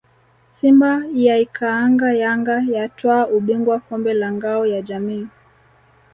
[0.49, 0.91] Simba
[1.25, 5.27] yaikaanga Yanga yatwaa ubingwa kombe la Ngao ya Jamii